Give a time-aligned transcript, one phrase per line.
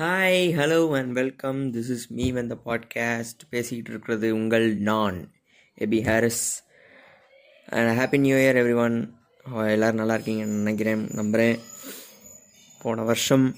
[0.00, 5.32] Hi hello and welcome this is me வந்த podcast பேசிக்கிட்டு இருக்கிறது உங்கள் நான்
[5.78, 6.64] Abi Harris
[7.68, 8.96] and happy new year everyone
[9.66, 11.58] எல்லோரும் நல்லா இருக்கீங்கன்னு நினைக்கிறேன் நம்புகிறேன்
[12.82, 13.56] போன வருஷம்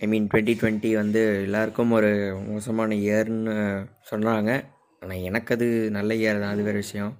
[0.00, 3.56] ஐ மீன் டுவெண்ட்டி டுவெண்ட்டி வந்து எல்லாருக்கும் ஒரு மோசமான இயர்னு
[4.10, 4.64] சொன்னாங்க.
[5.00, 7.12] ஆனால் எனக்கு அது நல்ல இயர் தான் அது வேறு விஷயம்.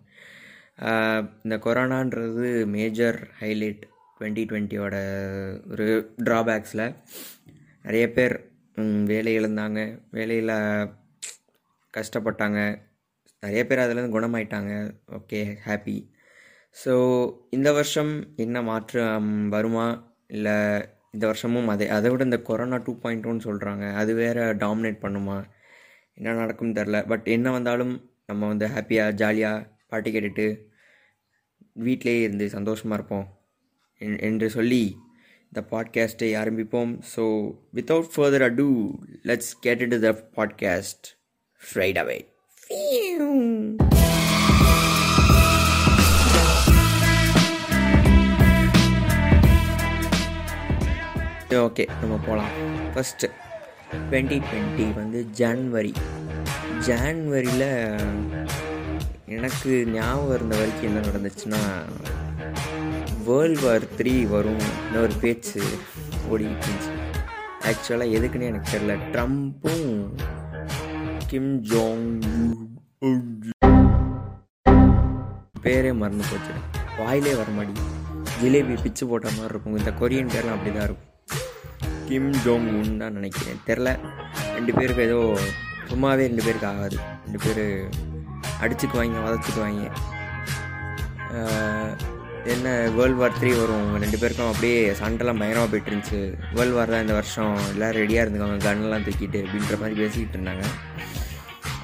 [1.42, 3.84] இந்த கொரோனான்றது மேஜர் ஹைலைட்
[4.20, 4.96] டுவெண்ட்டி டுவெண்ட்டியோட
[5.70, 6.86] ஒரு ட்ராபேக்ஸில்
[7.86, 8.50] நிறைய பேர்
[9.04, 10.00] வேலை இழந்தாங்க.
[10.10, 10.48] வேலையில்
[11.96, 12.78] கஷ்டப்பட்டாங்க.
[13.40, 14.72] நிறைய பேர் அதுலேருந்து குணமாயிட்டாங்க.
[15.10, 16.10] Okay happy.
[16.84, 16.94] ஸோ
[17.50, 20.14] இந்த வருஷம் என்ன மாற்றம் வருமா?
[20.26, 20.52] இல்லை
[21.12, 25.44] இந்த வருஷமும் அதே அதை விட இந்த கொரோனா டூ பாயிண்ட் ஒன் சொல்கிறாங்க அது வேறு டாமினேட் பண்ணுமா?
[26.14, 30.46] என்ன நடக்கும் தெரில பட் என்ன வந்தாலும் நம்ம வந்து ஹாப்பியாக ஜாலியாக பாட்டு கேட்டுட்டு
[31.72, 33.38] வீட்டிலே இருந்து சந்தோஷமாக இருப்போம்.
[33.98, 34.96] என்- என்று சொல்லி
[35.52, 36.98] த பாட்காஸ்ட்டை ஆரம்பிப்போம்.
[37.16, 37.24] So
[37.74, 38.66] without further ado
[39.22, 41.06] let's get into the podcast
[41.60, 42.18] right away
[51.56, 52.52] okay நம்ம போகலாம்
[52.94, 53.28] ஃபஸ்ட்டு
[54.10, 55.92] டுவெண்ட்டி டுவெண்ட்டி வந்து ஜான்வரி
[56.86, 57.68] ஜான்வரியில்
[59.26, 61.62] எனக்கு ஞாபகம் இருந்த வரைக்கும் என்ன நடந்துச்சுன்னா
[63.28, 64.64] வேர்ல்ட் வார் த்ரீ வரும்.
[65.02, 65.60] ஒரு பேச்சு
[66.30, 66.92] ஓடிக்கிட்டு இருந்துச்சு.
[67.68, 69.90] ஆக்சுவலாக எதுக்குன்னு எனக்கு தெரில ட்ரம்ப்பும்
[71.30, 72.06] கிம் ஜோங்
[75.64, 76.54] பேரே மறந்து போச்சு.
[76.98, 77.94] வாயிலே வர மாட்டேங்குது
[78.40, 79.76] ஜிலேபி பிச்சு போட்ட மாதிரி இருக்கும்.
[79.80, 81.12] இந்த கொரியன் பேர்லாம் அப்படி தான் இருக்கும்.
[82.08, 83.62] கிம் ஜோங் உன் தான் நினைக்கிறேன்.
[83.68, 83.88] தெரில
[84.56, 85.20] ரெண்டு பேருக்கு ஏதோ
[85.92, 86.98] சும்மாவே ரெண்டு பேருக்கு ஆகாது.
[87.24, 87.64] ரெண்டு பேர்
[88.64, 89.84] அடிச்சுக்குவாங்க வதச்சுக்குவாங்க.
[92.54, 93.80] என்ன வேர்ல்டு வார் த்ரீ வரும்.
[93.82, 96.20] அவங்க ரெண்டு பேருக்கும் அப்படியே சண்டைலாம் பயங்கரமாக போயிட்டு இருந்துச்சு
[96.56, 97.54] வேர்ல்டு வார் தான் இந்த வருஷம்.
[97.72, 98.58] எல்லோரும் ரெடியாக இருந்துக்காங்க.
[98.66, 100.66] கன்னெல்லாம் தூக்கிட்டு அப்படின்ற மாதிரி பேசிக்கிட்டு இருந்தாங்க.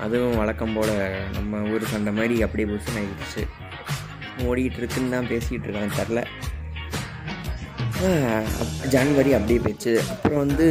[0.04, 0.94] அதுவும் வழக்கம் போல்
[1.36, 3.42] நம்ம ஊர் சண்டை மாதிரி அப்படியே புதுசு ஆகிடுச்சு
[4.48, 5.92] ஓடிக்கிட்டு இருக்குன்னு தான் பேசிக்கிட்டு இருக்காங்க.
[6.00, 6.22] தெரில
[8.92, 10.66] ஜான்வரி அப்படியே போயிடுச்சு அப்புறம் வந்து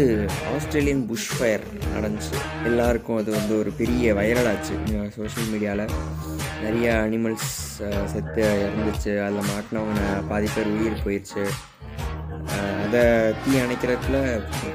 [0.53, 1.63] ஆஸ்திரேலியன் புஷ் ஃபயர்
[1.95, 2.35] நடந்துச்சு.
[2.69, 4.73] எல்லாருக்கும் அது வந்து ஒரு பெரிய வைரலாச்சு
[5.17, 5.93] சோஷியல் மீடியாவில்
[6.63, 7.51] நிறைய அனிமல்ஸ்
[8.13, 9.13] செத்து இறந்துச்சு.
[9.25, 11.43] அதில் மாட்டினவங்க பாதி பேர் உயிர் போயிடுச்சு.
[12.83, 13.01] அதை
[13.43, 14.17] தீ அணைக்கிறதுல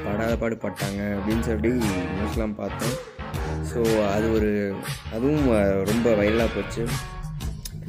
[0.05, 1.73] படாத பாடு பட்டாங்க அப்படின்னு சொல்லி
[2.17, 2.97] நியூஸ்லாம் பார்த்தோம்.
[3.71, 3.81] ஸோ
[4.15, 4.53] அது ஒரு
[5.15, 5.47] அதுவும்
[5.91, 6.85] ரொம்ப வைரலாக போச்சு.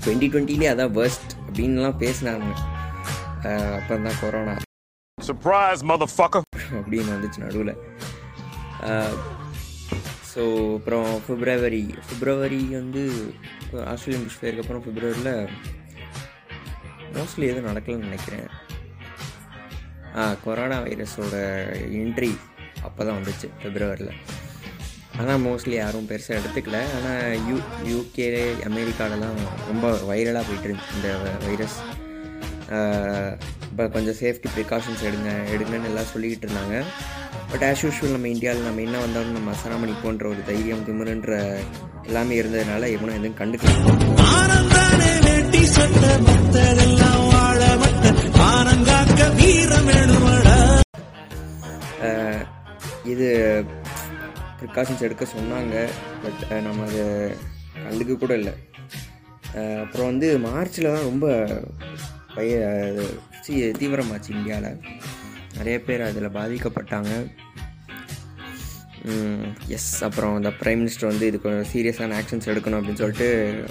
[0.04, 2.50] டுவெண்ட்டி டுவெண்ட்டிலே அதான் வேர்ஸ்ட் அப்படின்லாம் பேசினாங்க.
[3.78, 4.56] அப்புறம் தான் கொரோனா
[5.18, 6.42] Surprise, motherfucker.
[6.80, 7.72] அப்படின்னு வந்துச்சு நடுவில்.
[10.32, 10.42] ஸோ
[10.76, 13.04] அப்புறம் பிப்ரவரி பிப்ரவரி வந்து
[13.92, 15.50] ஆஸ்திரேலியன் புஷ் ஃபயருக்கு அப்புறம் பிப்ரவரியில்
[17.16, 18.48] மோஸ்ட்லி எதுவும் நடக்கலன்னு நினைக்கிறேன்.
[20.46, 21.36] கொரோனா வைரஸோட
[22.02, 22.32] என்ட்ரி
[22.88, 24.14] அப்போ தான் வந்துச்சு பிப்ரவரியில்
[25.22, 26.80] ஆனால் மோஸ்ட்லி யாரும் பெருசாக எடுத்துக்கல.
[26.98, 27.58] ஆனால் யூ
[27.94, 28.28] யூகே
[28.72, 29.40] அமெரிக்காலலாம்
[29.72, 31.12] ரொம்ப வைரலாக போயிட்டு இருந்துச்சு இந்த
[31.48, 31.78] வைரஸ்
[33.68, 36.78] இப்போ கொஞ்சம் சேஃப்டி ப்ரிகாஷன்ஸ் எடுங்க எடுங்கன்னு எல்லாம் சொல்லிக்கிட்டு இருந்தாங்க.
[37.52, 41.34] பட் ஆஸ் யூஷுவல் நம்ம இந்தியாவில் நம்ம என்ன வந்தாலும் நம்ம அசராமணி போன்ற ஒரு தைரியம் திமிருன்ற
[42.06, 43.94] எல்லாமே இருந்ததுனால இவனும் எதுவும் கண்டுக்கல.
[44.32, 48.12] ஆனந்தானே வேட்டி சட்ட மத்ததெல்லாம் வாழ மட்ட
[48.48, 50.58] ஆனங்காக்க வீரம் வேணுமடா
[52.08, 52.44] அஹ்,
[53.06, 53.30] இது
[54.60, 55.76] ப்ரிகாஷன்ஸ் எடுக்க சொன்னாங்க
[56.24, 57.06] பட் நம்ம அதை
[57.82, 58.54] கண்டுக்க கூட இல்லை.
[59.82, 61.28] அப்புறம் வந்து மார்ச்சில் தான் ரொம்ப
[62.38, 62.56] பய
[63.48, 64.80] சி- தீவிரமாச்சு இந்தியாவில்
[65.56, 67.32] நிறைய பேர் அதில் பாதிக்கப்பட்டாங்க.
[69.68, 73.64] எஸ் அப்புறம் இந்த ப்ரைம் மினிஸ்டர் வந்து இதுக்கு சீரியஸான ஆக்ஷன்ஸ் எடுக்கணும் அப்படின்னு சொல்லிட்டு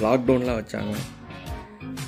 [0.00, 0.94] லாக்டவுன்லாம் வச்சாங்க.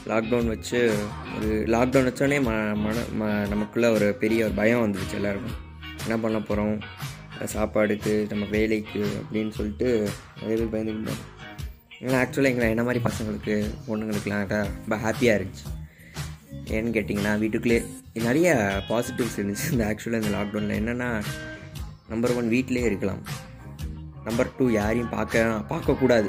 [0.06, 0.94] லாக்டவுன் வச்சு
[1.40, 5.54] ஒரு லாக்டவுன் வச்சோடனே ம மன ம நமக்குள்ளே ஒரு பெரிய ஒரு பயம் வந்துருச்சு எல்லாருக்கும்.
[6.02, 6.80] என்ன பண்ண போகிறோம்
[7.40, 10.08] சாப்பாடுக்கு நம்ம வேலைக்கு அப்படின்னு சொல்லிட்டு
[10.42, 11.22] நிறைய பேர் பயந்துக்கிட்டோம்
[12.00, 15.83] ஏன்னா ஆக்சுவலாக எங்களை என்ன மாதிரி பசங்களுக்கு பொண்ணுங்களுக்குலாம் ரொம்ப ஹாப்பியாக இருந்துச்சு.
[16.66, 17.78] ஏன்னு கேட்டிங்கன்னா வீட்டுக்குள்ளே
[18.26, 18.48] நிறைய
[18.88, 19.66] பாசிட்டிவ்ஸ் இருந்துச்சு.
[19.72, 21.08] இந்த ஆக்சுவலாக இந்த லாக்டவுனில் என்னென்னா
[22.12, 23.22] நம்பர் ஒன் வீட்டிலே இருக்கலாம்.
[24.24, 26.28] நம்பர் டூ யாரையும் பார்க்க பார்க்கக்கூடாது.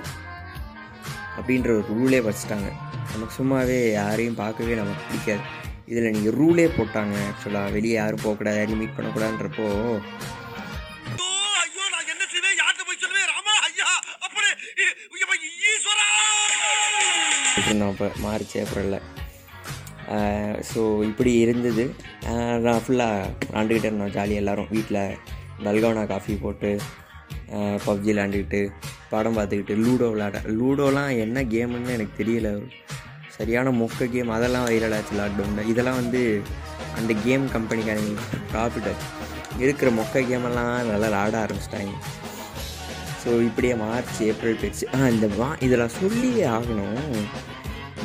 [1.38, 2.70] அப்படின்ற ஒரு ரூலே வச்சுட்டாங்க.
[3.12, 5.44] நமக்கு சும்மாவே யாரையும் பார்க்கவே நமக்கு பிடிக்காது.
[5.92, 9.68] இதில் நீங்கள் ரூலே போட்டாங்க ஆக்சுவலாக வெளியே யாரும் போகக்கூடாது யாரையும் மீட் பண்ணக்கூடாதுன்றப்போ
[17.80, 19.00] நான் அப்போ மார்ச் ஏப்ரலில்
[20.72, 21.84] ஸோ இப்படி இருந்தது.
[22.66, 24.14] நான் ஃபுல்லாக விளாண்டுக்கிட்டே இருந்தோம்.
[24.18, 25.04] ஜாலியாக எல்லோரும் வீட்டில்
[25.66, 26.72] டல்கோனா காஃபி போட்டு
[27.86, 28.60] பப்ஜி விளாண்டுக்கிட்டு
[29.14, 32.50] படம் பார்த்துக்கிட்டு லூடோ விளாட லூடோலாம் என்ன கேமுன்னு எனக்கு தெரியல.
[33.38, 36.22] சரியான மொக்க கேம் அதெல்லாம் வைரல் ஆச்சு லாக்டவுனில் இதெல்லாம் வந்து
[37.00, 39.10] அந்த கேம் கம்பெனிக்காரங்களுக்கு ப்ராஃபிட் ஆச்சு.
[39.64, 41.96] இருக்கிற மொக்க கேமெல்லாம் நல்லா விளாட ஆரம்பிச்சிட்டாங்க.
[43.24, 44.88] ஸோ இப்படியே மார்ச் ஏப்ரல் போயிடுச்சு.
[44.96, 47.28] ஆ இந்த வா இதில் சொல்லியே ஆகணும்.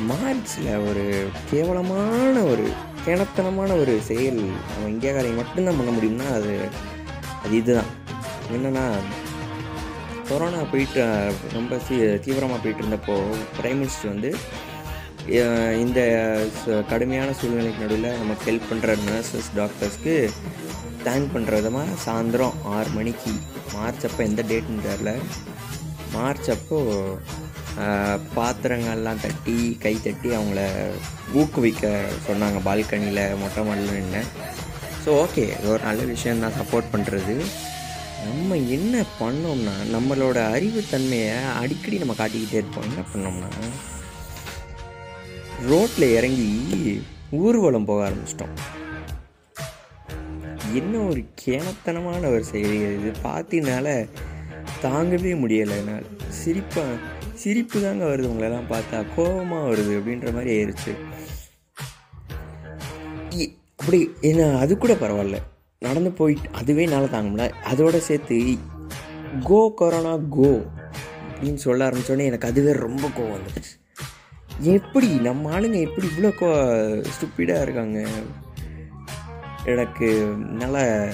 [0.09, 1.03] மார்ச்சில் ஒரு
[1.51, 2.65] கேவலமான ஒரு
[3.05, 6.53] கேணத்தனமான ஒரு செயல் நம்ம இந்தியாக்காரங்க மட்டும்தான் பண்ண முடியும்னா அது
[7.43, 7.91] அது இதுதான்.
[8.51, 8.85] என்னென்னா
[10.27, 11.01] கொரோனா போயிட்டு
[11.53, 11.95] ரொம்ப சீ
[12.25, 13.15] தீவிரமாக போயிட்டு இருந்தப்போ
[13.57, 14.31] பிரைம் மினிஸ்டர் வந்து
[15.79, 15.99] இந்த
[16.89, 20.15] கடுமையான சூழ்நிலைக்கு நடுவில் நமக்கு ஹெல்ப் பண்ணுற நர்சஸ் டாக்டர்ஸ்க்கு
[21.05, 23.33] தேங்க் பண்ணுற விதமாக சாயந்தரம் ஆறு மணிக்கு
[23.73, 25.11] மார்ச் அப்போ எந்த டேட்டுன்னு தெரில
[26.13, 26.95] மார்ச் அப்போது
[28.35, 30.61] பாத்திரங்கள்லாம் தட்டி கை தட்டி அவங்கள
[31.39, 31.91] ஊக்குவிக்க
[32.27, 32.59] சொன்னாங்க.
[32.67, 34.23] பால்கனியில் மொட்டை மாடலில் நின்று
[35.03, 37.35] ஸோ ஓகே இது ஒரு நல்ல விஷயம் தான் சப்போர்ட் பண்ணுறது
[38.25, 42.87] நம்ம என்ன பண்ணோம்னா நம்மளோட அறிவுத்தன்மையை அடிக்கடி நம்ம காட்டிக்கிட்டே இருப்போம்.
[42.89, 43.49] என்ன பண்ணோம்னா
[45.69, 46.51] ரோட்டில் இறங்கி
[47.43, 48.53] ஊர்வலம் போக ஆரம்பிச்சிட்டோம்.
[50.79, 53.11] என்ன ஒரு கேனத்தனமான ஒரு செயல் இது.
[53.25, 53.87] பார்த்தினால
[54.85, 56.07] தாங்கவே முடியலை என்னால்.
[56.41, 56.85] சிரிப்பா
[57.33, 59.05] சிரிப்பு தாங்க வருது உங்களெல்லாம் பார்த்தா.
[59.15, 60.91] கோபமாக வருது அப்படின்ற மாதிரி ஆயிடுச்சு
[63.31, 65.37] இ- அப்படி என்ன அது கூட பரவாயில்ல.
[65.79, 67.53] நடந்து போயிட்டு அதுவே என்னால் தாங்க முடியல.
[67.73, 68.57] அதோட சேர்த்து
[69.43, 70.61] கோ கொரோனா கோ
[71.31, 73.73] அப்படின்னு சொல்ல ஆரம்பித்தோடனே எனக்கு அதுவே ரொம்ப கோவம் வந்துடுச்சு
[74.59, 76.49] எப்படி நம்ம ஆளுங்க எப்படி இவ்வளோ கோ
[77.09, 78.07] ஸ்டூப்பிடாக இருக்காங்க?
[79.65, 81.05] எனக்கு நல்லா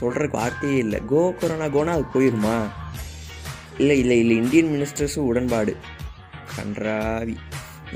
[0.00, 1.00] சொல்கிறதுக்கு வார்த்தையே இல்லை.
[1.06, 2.56] கோ கொரோனா கோனா அது போயிருமா?
[3.82, 5.72] இல்லை இல்லை இல்லை இந்தியன் மினிஸ்டர்ஸும் உடன்பாடு.
[6.56, 7.34] கன்றாவி.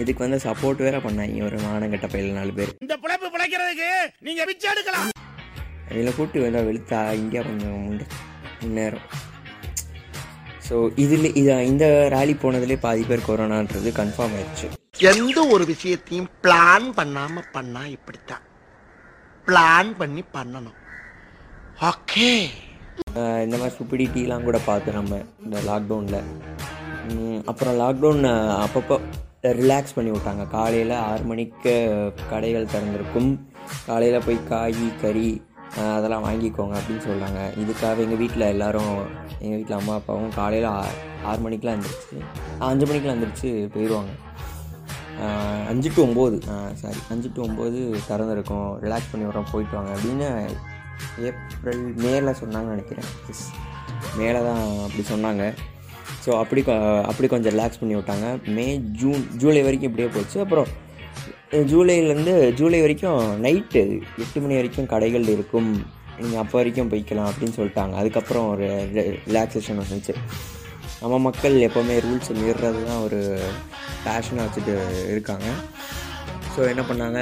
[0.02, 2.70] இதுக்கு வந்து சப்போர்ட் வேற பண்ணாங்க ஒரு மானங்கட்ட பையில நாலு பேர்.
[2.84, 3.90] இந்த பிழைப்பு பிழைக்கிறதுக்கு
[4.26, 5.10] நீங்க பிச்சை எடுக்கலாம்.
[5.90, 8.06] அதில் கூட்டு வந்தால் வெளுத்தா இந்தியா கொஞ்சம் முன்ன
[8.62, 9.08] முன்னேறும்.
[10.68, 11.84] ஸோ இதில் இது இந்த
[12.14, 14.68] ரேலி போனதுலேயே பாதி பேர் கொரோனான்றது கன்ஃபார்ம் ஆயிடுச்சு.
[15.12, 18.44] எந்த ஒரு விஷயத்தையும் பிளான் பண்ணாம பண்ணா இப்படித்தான்.
[19.46, 20.78] பிளான் பண்ணி பண்ணணும்.
[21.90, 22.30] ஓகே
[23.44, 26.20] இந்த மாதிரி சுப்பிடிட்டிலாம் கூட பார்த்தோம் நம்ம இந்த லாக்டவுனில்
[27.50, 28.26] அப்புறம் லாக்டவுன்
[28.64, 28.96] அப்பப்போ
[29.60, 30.42] ரிலாக்ஸ் பண்ணி விட்டாங்க.
[30.56, 31.72] காலையில் ஆறு மணிக்கு
[32.32, 33.30] கடைகள் திறந்திருக்கும்.
[33.88, 35.30] காலையில் போய் காய் கறி
[35.96, 37.40] அதெல்லாம் வாங்கிக்கோங்க அப்படின்னு சொன்னாங்க.
[37.62, 38.94] இதுக்காக எங்கள் வீட்டில் எல்லாரும்
[39.44, 40.68] எங்கள் வீட்டில் அம்மா அப்பாவும் காலையில்
[41.30, 42.18] ஆறு மணிக்கெலாம் எழுந்திரிச்சு
[42.70, 44.12] அஞ்சு மணிக்கெலாம் எழுந்திரிச்சு போயிடுவாங்க
[45.70, 46.38] அஞ்சு டு ஒம்பது
[46.80, 47.80] சாரி அஞ்சு டு ஒம்பது
[48.10, 48.70] திறந்துருக்கும்.
[48.84, 50.28] ரிலாக்ஸ் பண்ணி விட்றோம் போயிட்டு வாங்க அப்படின்னு
[51.28, 53.08] ஏப்ரல் மேல சொன்னாங்கன்னு நினைக்கிறேன்.
[53.32, 53.44] எஸ்
[54.20, 55.44] மேலே தான் அப்படி சொன்னாங்க.
[56.24, 56.62] ஸோ அப்படி
[57.10, 58.26] அப்படி கொஞ்சம் ரிலாக்ஸ் பண்ணி விட்டாங்க.
[58.56, 58.66] மே
[59.00, 60.38] ஜூன் ஜூலை வரைக்கும் இப்படியே போச்சு.
[60.44, 60.70] அப்புறம்
[61.70, 63.80] ஜூலைலேருந்து ஜூலை வரைக்கும் நைட்டு
[64.22, 65.70] எட்டு மணி வரைக்கும் கடைகள் இருக்கும்.
[66.20, 67.94] நீங்கள் அப்போ வரைக்கும் போய்க்கலாம் அப்படின்னு சொல்லிட்டாங்க.
[68.00, 68.66] அதுக்கப்புறம் ஒரு
[69.28, 70.14] ரிலாக்ஸேஷன் வந்துச்சு.
[71.02, 73.20] நம்ம மக்கள் எப்போவுமே ரூல்ஸ் மீறுறது தான் ஒரு
[74.06, 74.74] பேஷனாக வச்சுட்டு
[75.12, 75.48] இருக்காங்க.
[76.54, 77.20] ஸோ என்ன பண்ணாங்க?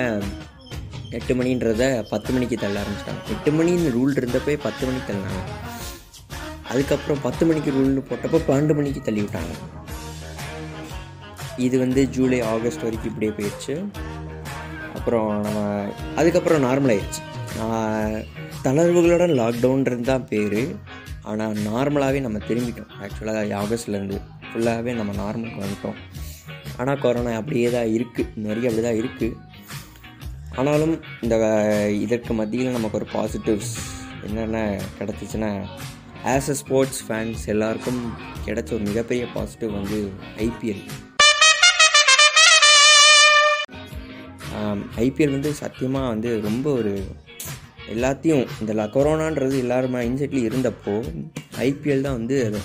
[1.18, 3.22] எட்டு மணின்றத பத்து மணிக்கு தள்ள ஆரம்பிச்சிட்டாங்க.
[3.34, 5.42] எட்டு மணின்னு ரூல் இருந்தப்போ பத்து மணிக்கு தள்ளினாங்க.
[6.72, 9.54] அதுக்கப்புறம் பத்து மணிக்கு ரூல்னு போட்டப்போ பன்னெண்டு மணிக்கு தள்ளி விட்டாங்க.
[11.66, 13.74] இது வந்து ஜூலை ஆகஸ்ட் வரைக்கும் இப்படியே போயிடுச்சு
[14.96, 15.58] அப்புறம் நம்ம
[16.20, 17.22] அதுக்கப்புறம் நார்மல் ஆயிடுச்சு
[18.64, 20.62] தளர்வுகளோட லாக்டவுன்றது தான் பேர்.
[21.30, 22.90] ஆனால் நார்மலாகவே நம்ம திரும்பிட்டோம்.
[23.04, 24.18] ஆக்சுவலாக ஆகஸ்ட்லேருந்து
[24.48, 25.98] ஃபுல்லாகவே நம்ம நார்மலுக்கு வந்துட்டோம்.
[26.80, 29.36] ஆனால் கொரோனா அப்படியே தான் இருக்குது நிறைய அப்படி தான் இருக்குது
[30.58, 31.34] ஆனாலும் இந்த
[32.00, 33.74] இதற்கு மத்தியில் நமக்கு ஒரு பாசிட்டிவ்ஸ்
[34.26, 34.58] என்னென்ன
[34.96, 35.50] கிடச்சிச்சின்னா
[36.30, 38.00] ஆஸ் அ ஸ்போர்ட்ஸ் ஃபேன்ஸ் எல்லாருக்கும்
[38.44, 39.98] கிடைச்ச ஒரு மிகப்பெரிய பாசிட்டிவ் வந்து
[40.44, 40.82] ஐபிஎல்
[45.02, 46.92] ஐபிஎல் வந்து சத்தியமாக வந்து ரொம்ப ஒரு
[47.92, 50.94] எல்லாத்தையும் இந்த ல- கொரோனான்றது எல்லாரும் மைண்ட்செட்லேயும் இருந்தப்போ
[51.64, 52.58] ஐபிஎல் தான் வந்து அது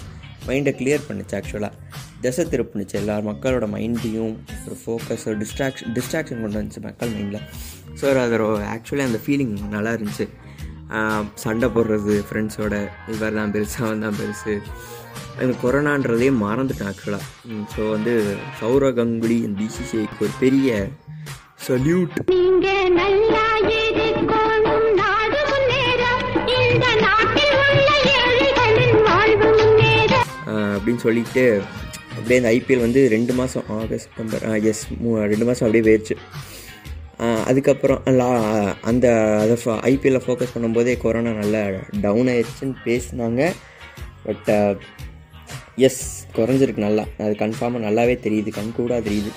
[0.48, 1.80] மைண்டை கிளியர் பண்ணுச்சு ஆக்சுவலாக
[2.22, 7.42] திசை திருப்புனுச்சு எல்லார் மக்களோட மைண்டையும் ஒரு ஃபோக்கஸ் ஒரு டிஸ்ட்ராக்ஷன் டிஸ்ட்ராக்ஷன் கொண்டு வந்துச்சு மக்கள் மைண்டில்
[8.00, 8.38] ஸோ அது
[8.76, 10.28] ஆக்சுவலி அந்த ஃபீலிங் நல்லா இருந்துச்சு.
[11.44, 12.76] சண்டை போடுறது ஃப்ரெண்ட்ஸோட
[13.14, 14.54] இவர் தான் பெருசு அவன் தான் பெருசு.
[15.42, 17.26] அந்த கொரோனான்றதே மறந்துட்டேன் ஆக்சுவலாக
[17.74, 18.14] ஸோ வந்து
[18.60, 20.70] சௌரவ் கங்குலி பிசிசிஐக்கு ஒரு பெரிய
[21.68, 22.18] சல்யூட்
[30.76, 31.44] அப்படின்னு சொல்லிட்டு
[32.16, 34.84] அப்படியே இந்த ஐபிஎல் வந்து ரெண்டு மாதம் ஆகஸ்ட் செப்டம்பர் எஸ்
[35.32, 36.16] ரெண்டு மாதம் அப்படியே போயிடுச்சு
[37.50, 38.28] அதுக்கப்புறம் லா
[38.82, 39.08] அந்த
[39.42, 41.62] அதை ஃபோ ஐபிஎல்ல ஃபோக்கஸ் பண்ணும்போதே கொரோனா நல்லா
[42.02, 43.42] டவுன் ஆயிடுச்சுன்னு பேசினாங்க.
[44.28, 44.50] பட்
[45.86, 47.04] எஸ் uh, குறைஞ்சிருக்கு நல்லா.
[47.18, 49.32] அது கன்ஃபார்மாக நல்லாவே தெரியுது கண் கூட தெரியுது.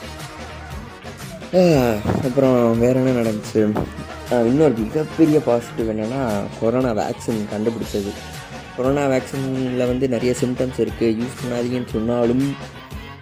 [1.52, 1.94] Uh,
[2.26, 3.62] அப்புறம் வேறு என்ன நடந்துச்சு?
[4.30, 6.22] Uh, இன்னொரு மிகப்பெரிய பாசிட்டிவ் என்னென்னா
[6.60, 8.12] கொரோனா வேக்சின் கண்டுபிடிச்சது.
[8.76, 12.44] கொரோனா வேக்சினில் வந்து நிறைய சிம்டம்ஸ் இருக்குது யூஸ் பண்ணாதீங்கன்னு சொன்னாலும்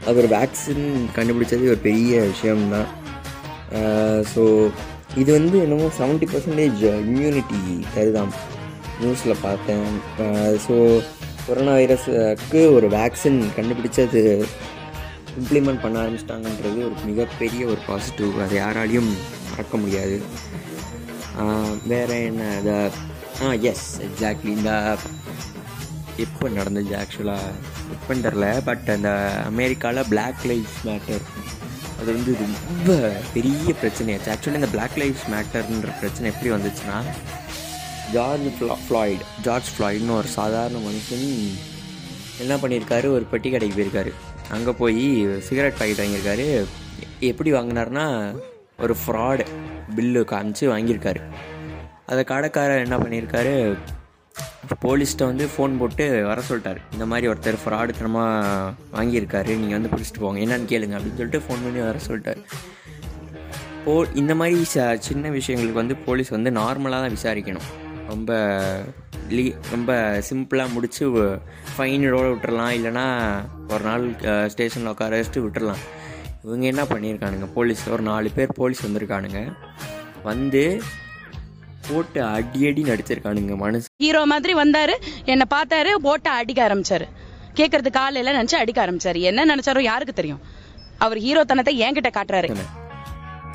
[0.07, 2.88] அது ஒரு வேக்சின் கண்டுபிடிச்சது ஒரு பெரிய விஷயம்தான்.
[4.33, 4.43] ஸோ
[5.23, 7.61] இது வந்து என்னமோ செவன்ட்டி பர்சன்டேஜ் இம்யூனிட்டி
[7.95, 8.33] தருதாம்
[9.01, 9.89] நியூஸில் பார்த்தேன்.
[10.67, 10.75] ஸோ
[11.47, 14.23] கொரோனா வைரஸுக்கு ஒரு வேக்சின் கண்டுபிடிச்சது
[15.41, 19.11] இம்ப்ளிமெண்ட் பண்ண ஆரம்பிச்சிட்டாங்கன்றது ஒரு மிகப்பெரிய ஒரு பாசிட்டிவ் அது யாராலையும்
[19.51, 20.17] மறக்க முடியாது.
[21.39, 22.43] வேறு வேற என்ன?
[22.59, 22.73] இந்த
[23.45, 24.73] ஆ எஸ் எக்ஸாக்ட்லி இந்த
[26.25, 27.57] எப்போ நடந்துச்சு ஆக்சுவலாக
[27.95, 29.11] எப்போன்னு தெரில பட் அந்த
[29.51, 31.25] அமெரிக்காவில் பிளாக் லைஃப் மேட்டர்
[32.00, 36.99] அது வந்து ரொம்ப பெரிய பிரச்சனையாச்சு ஆக்சுவலி இந்த பிளாக் லைஃப்ஸ் மேட்டர்ன்ற பிரச்சனை எப்படி வந்துச்சுன்னா
[38.12, 41.59] ஜார்ஜ் ஃப்ளா ஃப்ளாய்டு ஜார்ஜ் ஃப்ளாய்டுன்னு ஒரு சாதாரண மனுஷன்
[42.38, 43.07] என்ன பண்ணியிருக்காரு?
[43.11, 44.12] ஒரு பெட்டி கடைக்கு போயிருக்காரு.
[44.50, 46.65] அங்கே போய் சிகரெட் பாக்கெட் வாங்கியிருக்காரு.
[47.21, 48.37] எப்படி வாங்கினாருன்னா
[48.79, 49.47] ஒரு ஃப்ராடு
[49.97, 51.21] பில்லு காமிச்சு வாங்கியிருக்காரு.
[52.07, 53.76] அதை கடைக்காரர் என்ன பண்ணியிருக்காரு?
[54.75, 56.81] போலீஸ்கிட்ட வந்து ஃபோன் போட்டு வர சொல்லிட்டார்.
[56.93, 60.41] இந்த மாதிரி ஒருத்தர் ஃப்ராடுத்தனமாக வாங்கியிருக்காரு நீங்கள் வந்து பிடிச்சிட்டு போங்க.
[60.45, 62.41] என்னன்னு கேளுங்க அப்படின்னு சொல்லிட்டு ஃபோன் பண்ணி வர சொல்லிட்டார்.
[63.85, 67.69] போ இந்த மாதிரி ச சின்ன விஷயங்களுக்கு வந்து போலீஸ் வந்து நார்மலாக தான் விசாரிக்கணும்.
[68.13, 68.33] ரொம்ப
[69.37, 69.45] லீ
[69.75, 69.93] ரொம்ப
[70.31, 71.05] சிம்பிளாக முடித்து
[71.77, 72.75] ஃபைனோட விட்டுறலாம்.
[72.79, 73.07] இல்லைனா
[73.75, 74.05] ஒரு நாள்
[74.53, 75.83] ஸ்டேஷனில் உட்கார வச்சுட்டு விட்டுறலாம்.
[76.45, 77.47] இவங்க என்ன பண்ணியிருக்கானுங்க?
[77.55, 79.41] போலீஸ் ஒரு நாலு பேர் போலீஸ் வந்திருக்கானுங்க.
[80.23, 80.63] வந்து
[81.88, 83.88] போட்டு அடி அடி நடிச்சிருக்கானுங்க மனசு.
[84.02, 84.95] ஹீரோ மாதிரி வந்தாரு
[85.33, 87.07] என்ன பார்த்தாரு போட்ட அடிக்க ஆரம்பிச்சாரு.
[88.05, 89.21] ஆள் எல்லாம் நினைச்சு அடிக்க ஆரம்பிச்சாரு.
[89.31, 90.43] என்ன நினைச்சாரோ யாருக்கு தெரியும்?
[91.05, 92.49] அவர் ஹீரோ தனத்தை என்கிட்ட காட்டுறாரு.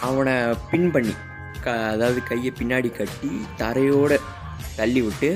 [0.08, 0.36] அவனை
[0.72, 1.16] பின் பண்ணி
[1.94, 4.14] அதாவது கையை பின்னாடி கட்டி தரையோட
[4.78, 5.30] தள்ளி விட்டு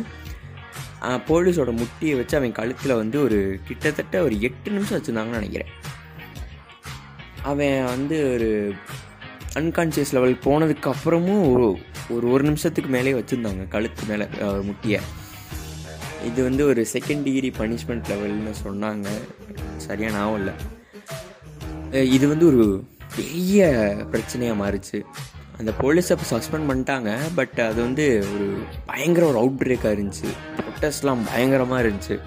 [1.27, 5.73] போலீஸோட முட்டியை வச்சு அவன் கழுத்தில் வந்து ஒரு கிட்டத்தட்ட ஒரு எட்டு நிமிஷம் வச்சுருந்தாங்கன்னு நினைக்கிறேன்.
[7.51, 8.49] அவன் வந்து ஒரு
[9.59, 11.43] அன்கான்சியஸ் லெவல் போனதுக்கு அப்புறமும்
[12.13, 14.25] ஒரு ஒரு நிமிஷத்துக்கு மேலே வச்சுருந்தாங்க கழுத்து மேலே
[14.69, 15.00] முட்டியை.
[16.29, 19.07] இது வந்து ஒரு செகண்ட் டிகிரி பனிஷ்மெண்ட் லெவல்னு சொன்னாங்க.
[19.85, 20.55] சரியாக ஞாபகம் இல்லை.
[22.15, 22.63] இது வந்து ஒரு
[23.17, 23.67] பெரிய
[24.13, 25.00] பிரச்சனையாக மாறுச்சு.
[25.59, 28.47] அந்த போலீஸ் அப்போ சஸ்பெண்ட் பண்ணிட்டாங்க பட் அது வந்து ஒரு
[28.89, 30.29] பயங்கர ஒரு அவுட் பிரேக்காக இருந்துச்சு.
[30.57, 32.17] ப்ரொட்டஸ்ட்லாம் பயங்கரமாக இருந்துச்சு.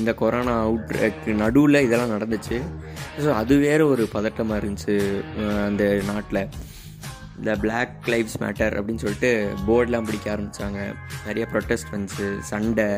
[0.00, 2.58] இந்த கொரோனா அவுட் பிரேக்கு நடுவில் இதெல்லாம் நடந்துச்சு.
[3.24, 4.94] ஸோ அது வேறு ஒரு பதட்டமாக இருந்துச்சு
[5.66, 6.42] அந்த நாட்டில்.
[7.38, 9.30] இந்த பிளாக் லைவ்ஸ் மேட்டர் அப்படின்னு சொல்லிட்டு
[9.66, 10.80] போர்டெலாம் பிடிக்க ஆரம்பித்தாங்க
[11.26, 12.88] நிறைய ப்ரொட்டஸ்ட் வந்துச்சு சண்டை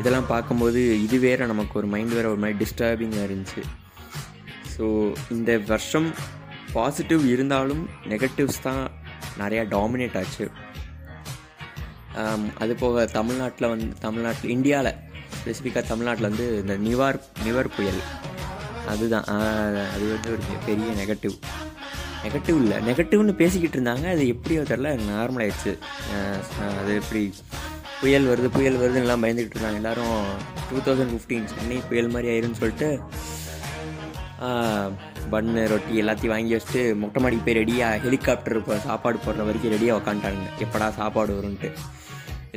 [0.00, 3.62] இதெல்லாம் பார்க்கும்போது இது வேறு நமக்கு ஒரு மைண்ட் வேறு ஒரு மாதிரி டிஸ்டர்பிங்காக இருந்துச்சு.
[4.74, 4.84] ஸோ
[5.36, 6.08] இந்த வருஷம்
[6.76, 7.82] பாசிட்டிவ் இருந்தாலும்
[8.12, 8.82] நெகட்டிவ்ஸ் தான்
[9.42, 10.46] நிறையா டாமினேட் ஆச்சு.
[12.62, 14.94] அது போக தமிழ்நாட்டில் வந்து தமிழ்நாட்டில் இந்தியாவில்
[15.38, 18.00] ஸ்பெசிஃபிக்காக தமிழ்நாட்டில் வந்து இந்த நிவார் நிவர் புயல்.
[18.92, 19.26] அதுதான்
[19.94, 21.34] அது வந்து ஒரு பெரிய நெகட்டிவ்
[22.24, 22.76] நெகட்டிவ் இல்லை.
[22.88, 24.06] நெகட்டிவ்னு பேசிக்கிட்டு இருந்தாங்க.
[24.14, 25.72] அது எப்படியோ தெரில நார்மலாகிடுச்சு
[26.80, 27.22] அது எப்படி
[28.00, 29.80] புயல் வருது புயல் வருதுன்னு எல்லாம் பயந்துக்கிட்டு இருந்தாங்க.
[29.82, 30.18] எல்லோரும்
[30.70, 32.90] டூ தௌசண்ட் ஃபிஃப்டீன் சென்னை புயல் மாதிரி ஆயிரும்னு சொல்லிட்டு
[35.32, 39.98] பன்னு ரொட்டி எல்லாத்தையும் வாங்கி வச்சுட்டு மொட்டை மாடிக்கு போய் ரெடியாக ஹெலிகாப்டர் இப்போ சாப்பாடு போடுற வரைக்கும் ரெடியாக
[40.00, 40.44] உக்காந்துட்டாங்க.
[40.64, 41.70] எப்படா சாப்பாடு வரும்ன்ட்டு.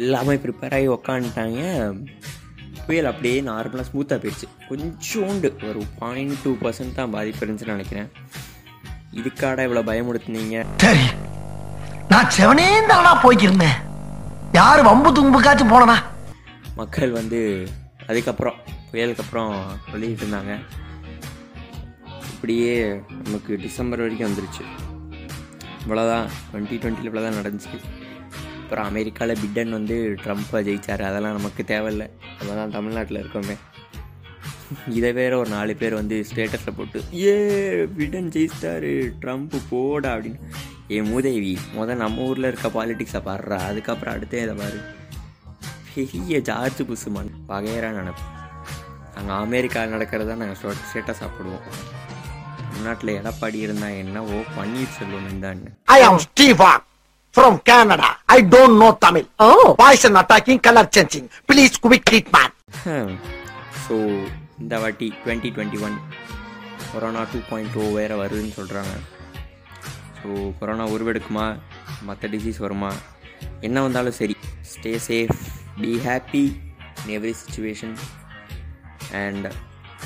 [0.01, 1.63] எல்லாமே ப்ரிப்பேர் ஆகி உக்காந்துட்டாங்க.
[2.86, 4.48] புயல் அப்படியே நார்மலாக ஸ்மூத்தாக போயிடுச்சு.
[4.70, 8.10] கொஞ்சோண்டு ஒரு பாயிண்ட் டூ பர்சன்ட் தான் பாதிப்பு இருந்துச்சுன்னு நினைக்கிறேன்.
[9.20, 11.06] இதுக்காடா இவ்வளோ பயமுடுத்துனீங்க சரி.
[12.10, 13.80] நான் செவனே தானா போய்க்கிருந்தேன்.
[14.51, 15.98] யாரு வம்பு தும்புக்காச்சும் போனனா?
[16.75, 17.39] மக்கள் வந்து
[18.08, 18.56] அதுக்கப்புறம்
[18.91, 19.51] புயலுக்கு அப்புறம்
[19.91, 20.53] சொல்லிக்கிட்டு இருந்தாங்க.
[22.34, 24.63] இப்படியே நமக்கு டிசம்பர் வரைக்கும் வந்துருச்சு.
[25.84, 27.77] இவ்வளோதான் டுவெண்ட்டி டுவெண்ட்டியில் இவ்வளோ தான் நடந்துச்சு.
[28.63, 31.03] அப்புறம் அமெரிக்காவில் பிட்டன் வந்து ட்ரம்ப்பை ஜெயிச்சார்.
[31.10, 32.08] அதெல்லாம் நமக்கு தேவையில்லை.
[32.39, 33.56] நம்ம தான் தமிழ்நாட்டில் இருக்கோமே.
[34.96, 37.34] இதை வேற ஒரு நாலு பேர் வந்து ஸ்டேட்டஸில் போட்டு ஏ
[37.96, 40.40] பிடன் ஜெயிச்சிட்டாரு ட்ரம்ப் போடா அப்படின்னு.
[40.92, 44.80] ஏ மூதேவி முதல் நம்ம ஊரில் இருக்க பாலிடிக்ஸை பாடுறா அதுக்கப்புறம் அடுத்தே இதை பாரு.
[45.88, 48.25] பெரிய ஜார்ஜ் புசுமான் பகையரா நினைப்பு
[49.18, 51.66] அங்கே அமெரிக்காவில் நடக்கிறதா நாங்கள் ஸ்டேட்டஸ் சாப்பிடுவோம்
[52.62, 56.72] தமிழ்நாட்டில் எடப்பாடி இருந்தா என்னவோ பன்னீர்செல்வம் இருந்தான்னு I am Steve
[57.36, 59.50] from Canada I don't know Tamil oh
[59.82, 62.56] poison attacking colour changing please quick treatment
[63.84, 63.98] so
[64.62, 65.98] இந்த வாட்டி twenty twenty one
[66.91, 68.94] corona two point two வேறு வருதுன்னு சொல்கிறாங்க
[70.20, 71.46] ஸோ கொரோனா உருவெடுக்குமா?
[72.08, 72.91] மற்ற டிசீஸ் வருமா?
[73.68, 74.36] என்ன வந்தாலும் சரி
[74.72, 75.39] stay safe
[75.82, 76.44] be happy
[77.01, 77.96] in every situation
[79.22, 79.48] and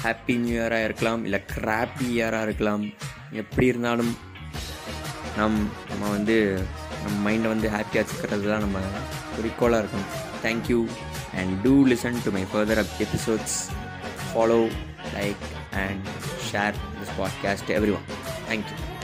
[0.04, 2.84] happy new இயராக இருக்கலாம் இல்லை கிராப்பி இயராக இருக்கலாம்.
[3.42, 4.14] எப்படி இருந்தாலும்
[5.38, 5.60] நம்
[5.90, 6.36] நம்ம வந்து
[7.04, 8.80] நம்ம மைண்டை வந்து ஹாப்பியாக வச்சுக்கிறது தான் நம்ம
[9.36, 10.12] குறிக்கோளாக இருக்கணும்.
[10.46, 10.80] Thank you
[11.40, 13.58] and do listen to my further up episodes
[14.36, 14.70] follow,
[15.14, 16.02] like, and
[16.52, 18.04] share this podcast to everyone.
[18.52, 18.95] Thank you.